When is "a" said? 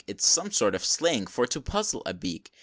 2.07-2.15